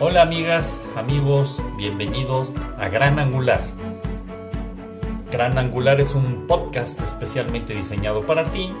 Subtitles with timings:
[0.00, 3.62] Hola amigas, amigos, bienvenidos a Gran Angular.
[5.30, 8.74] Gran Angular es un podcast especialmente diseñado para ti.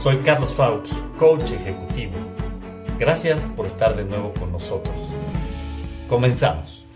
[0.00, 2.14] Soy Carlos Faux, coach ejecutivo.
[2.98, 4.96] Gracias por estar de nuevo con nosotros.
[6.08, 6.86] Comenzamos.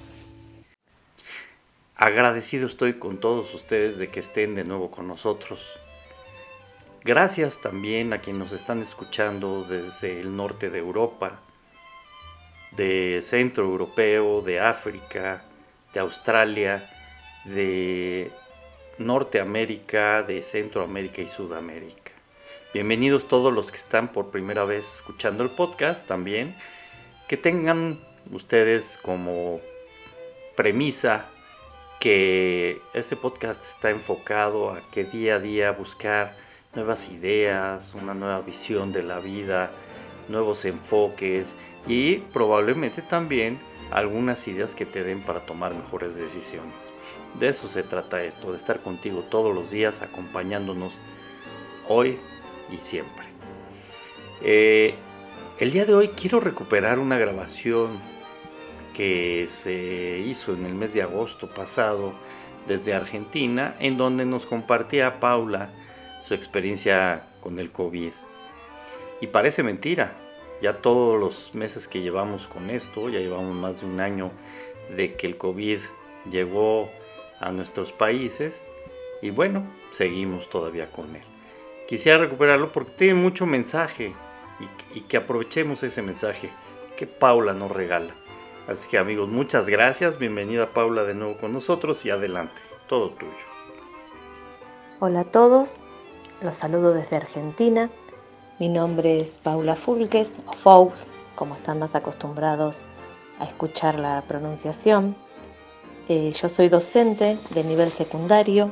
[1.94, 5.78] Agradecido estoy con todos ustedes de que estén de nuevo con nosotros.
[7.04, 11.40] Gracias también a quienes nos están escuchando desde el norte de Europa,
[12.76, 15.42] de Centro Europeo, de África,
[15.94, 16.88] de Australia,
[17.44, 18.30] de
[18.98, 22.12] Norteamérica, de Centroamérica y Sudamérica.
[22.74, 26.54] Bienvenidos todos los que están por primera vez escuchando el podcast también.
[27.28, 27.98] Que tengan
[28.30, 29.60] ustedes como
[30.54, 31.30] premisa
[31.98, 36.36] que este podcast está enfocado a que día a día buscar
[36.74, 39.70] nuevas ideas, una nueva visión de la vida,
[40.28, 43.58] nuevos enfoques y probablemente también
[43.90, 46.74] algunas ideas que te den para tomar mejores decisiones.
[47.38, 50.98] De eso se trata esto, de estar contigo todos los días acompañándonos
[51.88, 52.18] hoy
[52.72, 53.26] y siempre.
[54.42, 54.94] Eh,
[55.58, 57.98] el día de hoy quiero recuperar una grabación
[58.92, 62.14] que se hizo en el mes de agosto pasado
[62.66, 65.70] desde Argentina, en donde nos compartía Paula
[66.20, 68.12] su experiencia con el COVID.
[69.20, 70.14] Y parece mentira,
[70.60, 74.30] ya todos los meses que llevamos con esto, ya llevamos más de un año
[74.94, 75.78] de que el COVID
[76.30, 76.90] llegó
[77.40, 78.62] a nuestros países
[79.22, 81.22] y bueno, seguimos todavía con él.
[81.88, 84.14] Quisiera recuperarlo porque tiene mucho mensaje
[84.94, 86.50] y, que aprovechemos ese mensaje
[86.96, 88.14] que Paula nos regala.
[88.66, 93.32] Así que amigos, muchas gracias, bienvenida Paula de nuevo con nosotros y adelante, todo tuyo.
[94.98, 95.76] Hola a todos,
[96.42, 97.90] los saludo desde Argentina
[98.58, 102.84] mi nombre es Paula Fulques, o Faux, como están más acostumbrados
[103.38, 105.14] a escuchar la pronunciación.
[106.08, 108.70] Eh, yo soy docente de nivel secundario,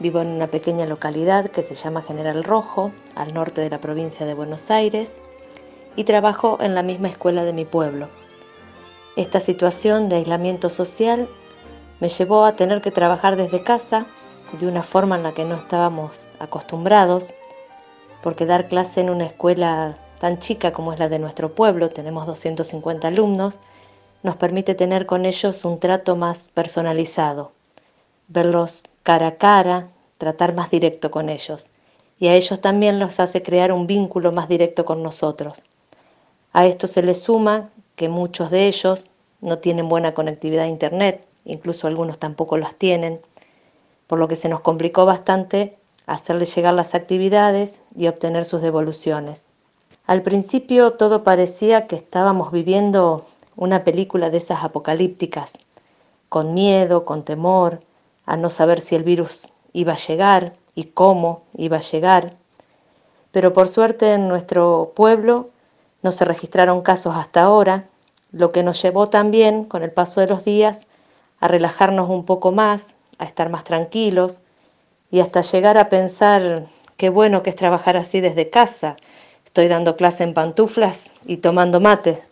[0.00, 4.26] vivo en una pequeña localidad que se llama General Rojo, al norte de la provincia
[4.26, 5.14] de Buenos Aires,
[5.96, 8.08] y trabajo en la misma escuela de mi pueblo.
[9.16, 11.26] Esta situación de aislamiento social
[12.00, 14.04] me llevó a tener que trabajar desde casa
[14.60, 17.34] de una forma en la que no estábamos acostumbrados
[18.26, 22.26] porque dar clase en una escuela tan chica como es la de nuestro pueblo, tenemos
[22.26, 23.60] 250 alumnos,
[24.24, 27.52] nos permite tener con ellos un trato más personalizado,
[28.26, 31.68] verlos cara a cara, tratar más directo con ellos.
[32.18, 35.62] Y a ellos también los hace crear un vínculo más directo con nosotros.
[36.52, 39.06] A esto se le suma que muchos de ellos
[39.40, 43.20] no tienen buena conectividad a Internet, incluso algunos tampoco las tienen,
[44.08, 49.44] por lo que se nos complicó bastante hacerles llegar las actividades y obtener sus devoluciones.
[50.06, 55.50] Al principio todo parecía que estábamos viviendo una película de esas apocalípticas,
[56.28, 57.80] con miedo, con temor,
[58.24, 62.36] a no saber si el virus iba a llegar y cómo iba a llegar.
[63.32, 65.50] Pero por suerte en nuestro pueblo
[66.02, 67.88] no se registraron casos hasta ahora,
[68.32, 70.86] lo que nos llevó también, con el paso de los días,
[71.40, 74.38] a relajarnos un poco más, a estar más tranquilos,
[75.16, 76.66] y hasta llegar a pensar
[76.98, 78.96] qué bueno que es trabajar así desde casa.
[79.46, 82.22] Estoy dando clase en pantuflas y tomando mate.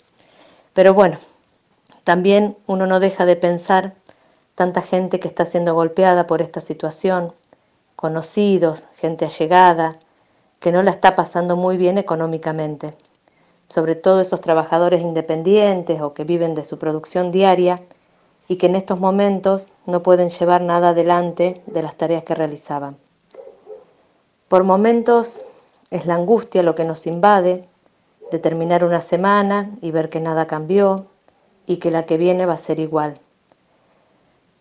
[0.74, 1.16] Pero bueno,
[2.04, 3.94] también uno no deja de pensar
[4.54, 7.32] tanta gente que está siendo golpeada por esta situación,
[7.96, 9.98] conocidos, gente allegada,
[10.60, 12.94] que no la está pasando muy bien económicamente.
[13.66, 17.80] Sobre todo esos trabajadores independientes o que viven de su producción diaria
[18.48, 22.96] y que en estos momentos no pueden llevar nada adelante de las tareas que realizaban.
[24.48, 25.44] Por momentos
[25.90, 27.62] es la angustia lo que nos invade
[28.30, 31.06] de terminar una semana y ver que nada cambió
[31.66, 33.18] y que la que viene va a ser igual.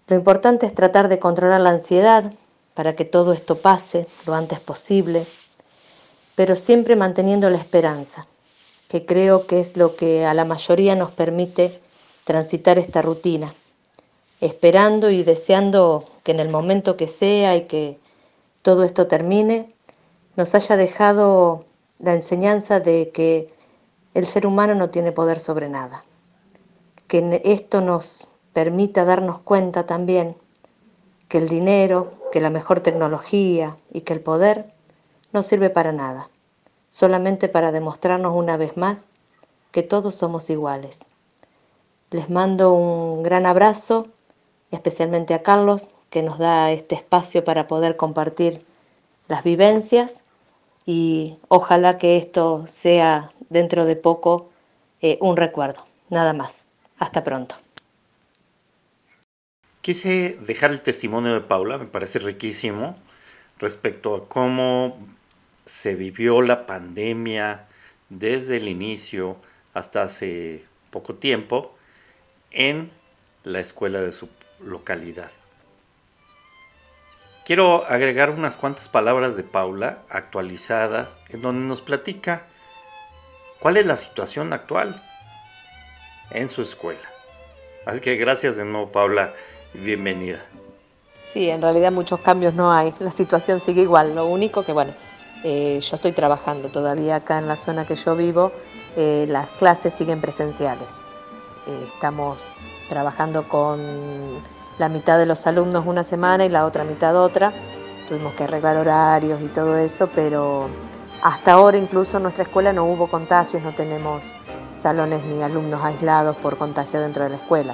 [0.07, 2.31] Lo importante es tratar de controlar la ansiedad
[2.73, 5.25] para que todo esto pase lo antes posible,
[6.35, 8.25] pero siempre manteniendo la esperanza,
[8.87, 11.79] que creo que es lo que a la mayoría nos permite
[12.25, 13.53] transitar esta rutina
[14.43, 17.97] esperando y deseando que en el momento que sea y que
[18.61, 19.69] todo esto termine,
[20.35, 21.61] nos haya dejado
[21.99, 23.47] la enseñanza de que
[24.13, 26.03] el ser humano no tiene poder sobre nada.
[27.07, 30.35] Que esto nos permita darnos cuenta también
[31.29, 34.67] que el dinero, que la mejor tecnología y que el poder
[35.31, 36.29] no sirve para nada,
[36.89, 39.07] solamente para demostrarnos una vez más
[39.71, 40.99] que todos somos iguales.
[42.11, 44.03] Les mando un gran abrazo
[44.75, 48.65] especialmente a Carlos, que nos da este espacio para poder compartir
[49.27, 50.15] las vivencias
[50.85, 54.49] y ojalá que esto sea dentro de poco
[55.01, 55.85] eh, un recuerdo.
[56.09, 56.63] Nada más.
[56.97, 57.55] Hasta pronto.
[59.81, 62.95] Quise dejar el testimonio de Paula, me parece riquísimo,
[63.59, 64.97] respecto a cómo
[65.65, 67.67] se vivió la pandemia
[68.09, 69.37] desde el inicio
[69.73, 71.75] hasta hace poco tiempo
[72.51, 72.91] en
[73.43, 74.29] la escuela de su
[74.65, 75.31] localidad.
[77.45, 82.45] Quiero agregar unas cuantas palabras de Paula actualizadas en donde nos platica
[83.59, 85.01] cuál es la situación actual
[86.31, 87.01] en su escuela.
[87.85, 89.33] Así que gracias de nuevo Paula
[89.73, 90.45] bienvenida.
[91.33, 94.93] Sí, en realidad muchos cambios no hay, la situación sigue igual, lo único que bueno,
[95.43, 98.51] eh, yo estoy trabajando todavía acá en la zona que yo vivo,
[98.95, 100.87] eh, las clases siguen presenciales.
[101.67, 102.37] Eh, estamos
[102.93, 103.79] trabajando con
[104.77, 107.51] la mitad de los alumnos una semana y la otra mitad otra.
[108.07, 110.69] Tuvimos que arreglar horarios y todo eso, pero
[111.23, 114.21] hasta ahora incluso en nuestra escuela no hubo contagios, no tenemos
[114.83, 117.73] salones ni alumnos aislados por contagio dentro de la escuela.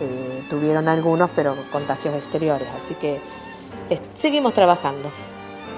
[0.00, 2.68] Eh, tuvieron algunos, pero contagios exteriores.
[2.78, 3.18] Así que
[3.90, 5.10] eh, seguimos trabajando,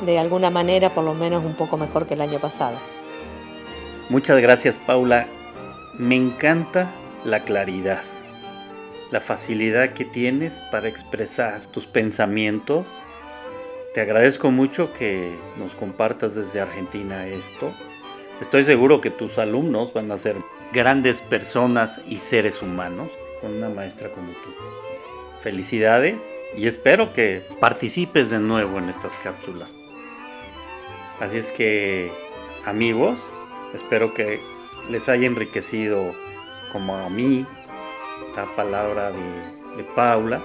[0.05, 2.77] de alguna manera por lo menos un poco mejor que el año pasado.
[4.11, 5.27] Muchas gracias Paula.
[5.95, 6.91] Me encanta
[7.25, 8.03] la claridad,
[9.11, 12.87] la facilidad que tienes para expresar tus pensamientos.
[13.95, 17.73] Te agradezco mucho que nos compartas desde Argentina esto.
[18.41, 20.37] Estoy seguro que tus alumnos van a ser
[20.73, 23.11] grandes personas y seres humanos
[23.41, 24.51] con una maestra como tú.
[25.41, 29.75] Felicidades y espero que participes de nuevo en estas cápsulas.
[31.21, 32.13] Así es que,
[32.65, 33.21] amigos,
[33.75, 34.41] espero que
[34.91, 36.15] les haya enriquecido
[36.73, 37.47] como a mí
[38.39, 40.41] la palabra de Paula.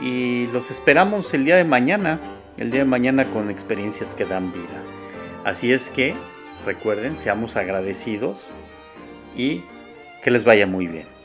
[0.00, 2.20] Y los esperamos el día de mañana,
[2.56, 4.82] el día de mañana con experiencias que dan vida.
[5.44, 6.14] Así es que,
[6.66, 8.48] recuerden, seamos agradecidos
[9.36, 9.62] y
[10.22, 11.17] que les vaya muy bien.